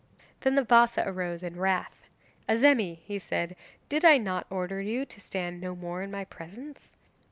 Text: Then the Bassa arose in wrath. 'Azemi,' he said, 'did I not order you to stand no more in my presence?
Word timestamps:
Then 0.39 0.55
the 0.55 0.65
Bassa 0.65 1.03
arose 1.05 1.43
in 1.43 1.59
wrath. 1.59 2.09
'Azemi,' 2.49 2.97
he 3.05 3.19
said, 3.19 3.55
'did 3.87 4.03
I 4.03 4.17
not 4.17 4.47
order 4.49 4.81
you 4.81 5.05
to 5.05 5.19
stand 5.21 5.61
no 5.61 5.75
more 5.75 6.01
in 6.01 6.09
my 6.09 6.25
presence? 6.25 6.95